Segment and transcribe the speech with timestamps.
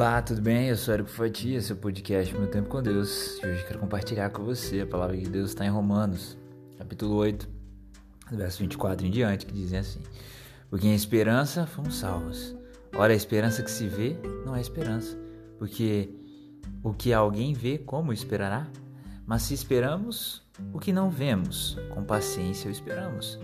[0.00, 0.68] Olá, tudo bem?
[0.68, 3.38] Eu sou Érico Fatia, seu podcast Meu Tempo com Deus.
[3.42, 6.38] E hoje quero compartilhar com você a palavra de Deus está em Romanos,
[6.78, 7.46] capítulo 8,
[8.32, 10.00] verso 24 em diante, que dizem assim:
[10.70, 12.56] Porque em esperança fomos salvos.
[12.96, 14.16] Ora, a esperança que se vê
[14.46, 15.18] não é esperança,
[15.58, 16.08] porque
[16.82, 18.68] o que alguém vê, como esperará?
[19.26, 23.38] Mas se esperamos o que não vemos, com paciência o esperamos.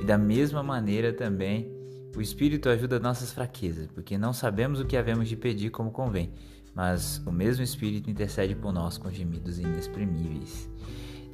[0.00, 1.79] E da mesma maneira também
[2.16, 6.32] o Espírito ajuda nossas fraquezas, porque não sabemos o que havemos de pedir como convém,
[6.74, 10.68] mas o mesmo Espírito intercede por nós com gemidos inexprimíveis.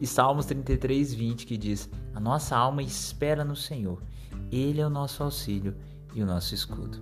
[0.01, 4.03] E Salmos 33, 20 que diz: A nossa alma espera no Senhor,
[4.53, 5.75] Ele é o nosso auxílio
[6.15, 6.99] e o nosso escudo.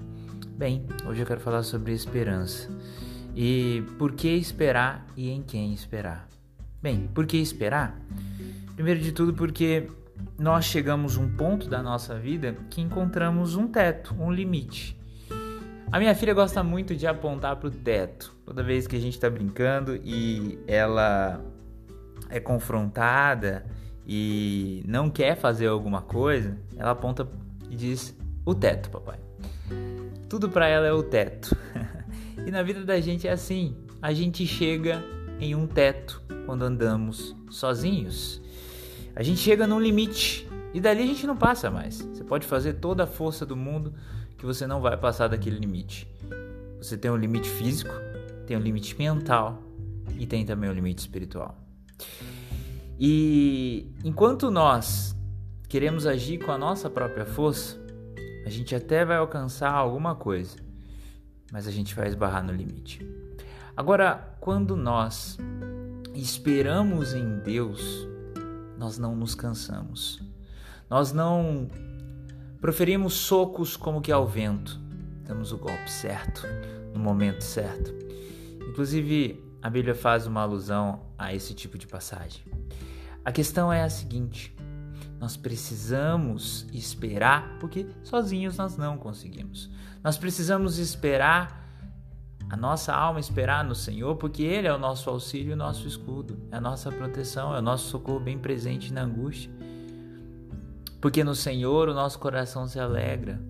[0.57, 2.71] Bem, hoje eu quero falar sobre esperança.
[3.35, 6.29] E por que esperar e em quem esperar?
[6.81, 8.01] Bem, por que esperar?
[8.77, 9.89] Primeiro de tudo, porque
[10.39, 14.99] nós chegamos a um ponto da nossa vida que encontramos um teto, um limite.
[15.91, 18.35] A minha filha gosta muito de apontar para o teto.
[18.45, 21.41] Toda vez que a gente está brincando e ela
[22.29, 23.65] é confrontada
[24.07, 27.29] e não quer fazer alguma coisa, ela aponta
[27.71, 29.21] e diz: "O teto, papai".
[30.29, 31.57] Tudo para ela é o teto.
[32.45, 33.77] e na vida da gente é assim.
[34.03, 35.03] A gente chega
[35.39, 38.43] em um teto quando andamos sozinhos.
[39.17, 42.01] A gente chega num limite e dali a gente não passa mais.
[42.01, 43.95] Você pode fazer toda a força do mundo
[44.37, 46.09] que você não vai passar daquele limite.
[46.79, 47.95] Você tem um limite físico,
[48.45, 49.63] tem um limite mental
[50.19, 51.57] e tem também um limite espiritual.
[52.99, 55.17] E enquanto nós
[55.69, 57.79] queremos agir com a nossa própria força,
[58.45, 60.57] a gente até vai alcançar alguma coisa,
[61.53, 63.07] mas a gente vai esbarrar no limite.
[63.77, 65.39] Agora, quando nós
[66.15, 68.07] esperamos em Deus,
[68.85, 70.21] nós não nos cansamos.
[70.91, 71.71] Nós não
[72.61, 74.79] proferimos socos como que ao vento.
[75.27, 76.43] Damos o golpe certo,
[76.93, 77.95] no momento certo.
[78.69, 82.43] Inclusive, a Bíblia faz uma alusão a esse tipo de passagem.
[83.25, 84.55] A questão é a seguinte:
[85.19, 89.71] nós precisamos esperar, porque sozinhos nós não conseguimos.
[90.03, 91.64] Nós precisamos esperar
[92.55, 95.89] a nossa alma esperar no Senhor, porque Ele é o nosso auxílio e o nosso
[95.89, 99.51] escudo, é a nossa proteção, é o nosso socorro bem presente na angústia.
[101.01, 103.41] Porque no Senhor o nosso coração se alegra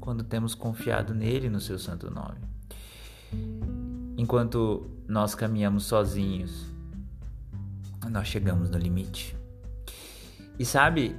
[0.00, 2.40] quando temos confiado nele no seu santo nome.
[4.16, 6.72] Enquanto nós caminhamos sozinhos,
[8.10, 9.36] nós chegamos no limite.
[10.58, 11.14] E sabe,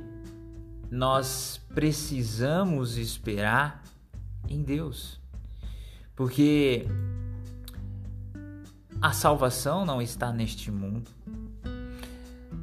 [0.90, 3.84] nós precisamos esperar
[4.48, 5.20] em Deus.
[6.16, 6.88] Porque
[9.02, 11.10] a salvação não está neste mundo.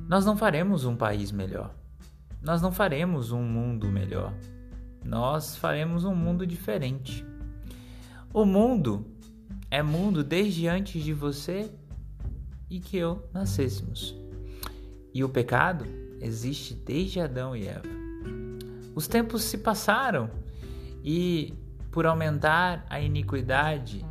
[0.06, 1.74] Nós não faremos um país melhor.
[2.42, 4.34] Nós não faremos um mundo melhor.
[5.02, 7.24] Nós faremos um mundo diferente.
[8.34, 9.06] O mundo
[9.70, 11.70] é mundo desde antes de você
[12.68, 14.14] e que eu nascêssemos.
[15.14, 15.86] E o pecado
[16.20, 17.88] existe desde Adão e Eva.
[18.94, 20.30] Os tempos se passaram
[21.03, 21.54] e
[21.91, 24.04] por aumentar a iniquidade,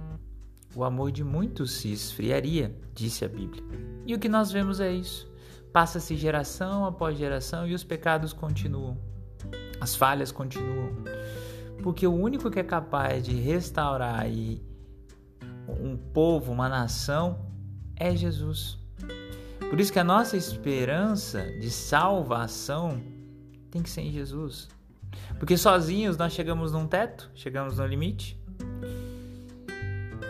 [0.76, 3.64] o amor de muitos se esfriaria, disse a Bíblia.
[4.06, 5.32] E o que nós vemos é isso.
[5.72, 8.98] Passa-se geração após geração e os pecados continuam.
[9.80, 10.90] As falhas continuam.
[11.82, 14.26] Porque o único que é capaz de restaurar
[15.68, 17.40] um povo, uma nação,
[17.96, 18.78] é Jesus.
[19.70, 23.02] Por isso que a nossa esperança de salvação
[23.72, 24.68] tem que ser em Jesus.
[25.40, 28.40] Porque sozinhos nós chegamos num teto, chegamos no limite.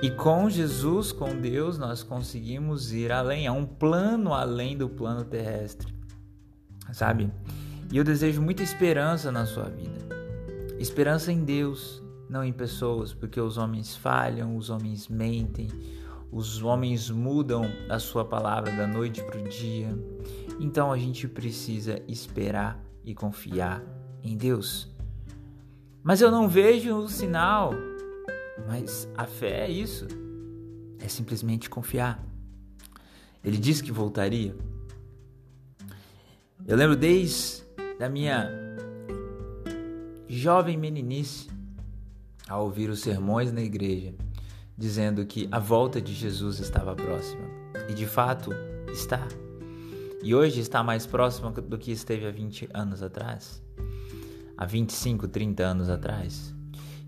[0.05, 5.25] E com Jesus, com Deus, nós conseguimos ir além, há um plano além do plano
[5.25, 5.91] terrestre.
[6.93, 7.31] Sabe?
[7.91, 10.05] E eu desejo muita esperança na sua vida.
[10.77, 15.69] Esperança em Deus, não em pessoas, porque os homens falham, os homens mentem,
[16.31, 19.89] os homens mudam a sua palavra da noite para o dia.
[20.59, 23.81] Então a gente precisa esperar e confiar
[24.21, 24.87] em Deus.
[26.03, 27.73] Mas eu não vejo o sinal.
[28.67, 30.07] Mas a fé é isso.
[30.99, 32.23] É simplesmente confiar.
[33.43, 34.55] Ele disse que voltaria.
[36.65, 37.63] Eu lembro desde
[37.99, 38.49] a minha
[40.27, 41.49] jovem meninice
[42.47, 44.13] a ouvir os sermões na igreja,
[44.77, 47.43] dizendo que a volta de Jesus estava próxima.
[47.89, 48.51] E de fato
[48.91, 49.27] está.
[50.23, 53.63] E hoje está mais próxima do que esteve há 20 anos atrás
[54.57, 56.54] há 25, 30 anos atrás.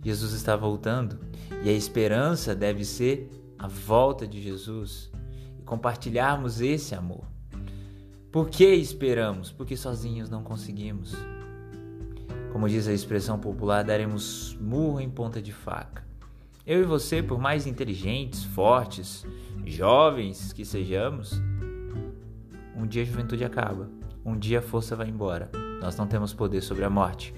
[0.04, 1.20] Jesus está voltando
[1.64, 5.12] e a esperança deve ser a volta de Jesus
[5.60, 7.26] e compartilharmos esse amor.
[8.32, 9.52] Por que esperamos?
[9.52, 11.16] Porque sozinhos não conseguimos.
[12.52, 16.06] Como diz a expressão popular, daremos murro em ponta de faca.
[16.66, 19.26] Eu e você, por mais inteligentes, fortes,
[19.66, 21.42] jovens que sejamos,
[22.76, 23.90] um dia a juventude acaba,
[24.24, 25.50] um dia a força vai embora.
[25.82, 27.34] Nós não temos poder sobre a morte.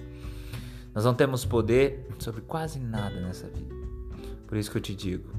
[0.93, 3.75] Nós não temos poder sobre quase nada nessa vida.
[4.47, 5.29] Por isso que eu te digo: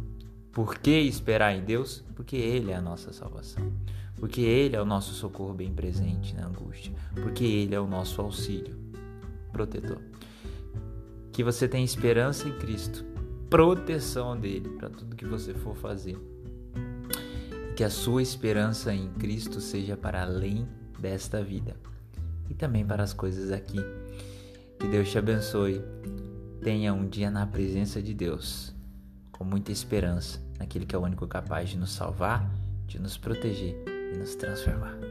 [0.53, 2.05] por que esperar em Deus?
[2.15, 3.73] Porque Ele é a nossa salvação.
[4.17, 6.93] Porque Ele é o nosso socorro bem presente na angústia.
[7.15, 8.77] Porque Ele é o nosso auxílio
[9.53, 10.01] protetor.
[11.33, 13.05] Que você tenha esperança em Cristo,
[13.49, 16.19] proteção dele para tudo que você for fazer.
[17.77, 20.69] Que a sua esperança em Cristo seja para além
[20.99, 21.77] desta vida
[22.49, 23.79] e também para as coisas aqui.
[24.81, 25.85] Que Deus te abençoe.
[26.63, 28.75] Tenha um dia na presença de Deus,
[29.31, 32.51] com muita esperança naquele que é o único capaz de nos salvar,
[32.87, 35.10] de nos proteger e nos transformar.